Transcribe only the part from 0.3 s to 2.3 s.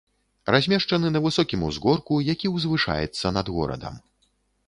Размешчаны на высокім узгорку,